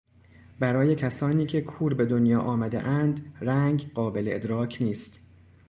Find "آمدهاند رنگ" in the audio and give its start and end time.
2.41-3.91